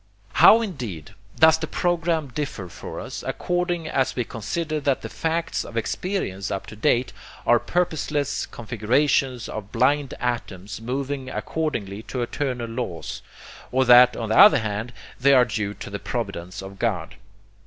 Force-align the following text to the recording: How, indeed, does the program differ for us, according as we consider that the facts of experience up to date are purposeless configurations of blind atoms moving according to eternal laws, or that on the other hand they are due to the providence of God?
How, 0.33 0.61
indeed, 0.63 1.13
does 1.39 1.59
the 1.59 1.67
program 1.67 2.29
differ 2.29 2.67
for 2.69 2.99
us, 2.99 3.21
according 3.21 3.87
as 3.87 4.15
we 4.15 4.23
consider 4.23 4.79
that 4.79 5.03
the 5.03 5.09
facts 5.09 5.63
of 5.63 5.77
experience 5.77 6.49
up 6.49 6.65
to 6.65 6.75
date 6.75 7.13
are 7.45 7.59
purposeless 7.59 8.47
configurations 8.47 9.47
of 9.47 9.71
blind 9.71 10.15
atoms 10.19 10.81
moving 10.81 11.29
according 11.29 12.01
to 12.07 12.21
eternal 12.23 12.65
laws, 12.67 13.21
or 13.71 13.85
that 13.85 14.17
on 14.17 14.29
the 14.29 14.39
other 14.39 14.57
hand 14.57 14.91
they 15.19 15.35
are 15.35 15.45
due 15.45 15.75
to 15.75 15.91
the 15.91 15.99
providence 15.99 16.63
of 16.63 16.79
God? 16.79 17.13